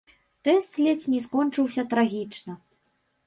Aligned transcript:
Тэст 0.47 0.71
ледзь 0.85 1.03
не 1.15 1.19
скончыўся 1.27 1.85
трагічна. 1.93 2.53